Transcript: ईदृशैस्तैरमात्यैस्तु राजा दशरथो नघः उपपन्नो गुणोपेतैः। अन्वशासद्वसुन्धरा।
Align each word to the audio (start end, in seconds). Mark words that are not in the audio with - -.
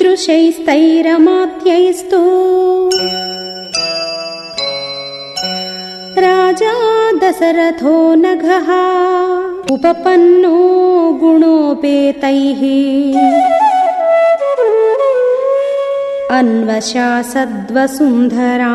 ईदृशैस्तैरमात्यैस्तु 0.00 2.20
राजा 6.18 7.10
दशरथो 7.12 8.14
नघः 8.14 8.68
उपपन्नो 9.74 10.56
गुणोपेतैः। 11.20 12.62
अन्वशासद्वसुन्धरा। 16.38 18.74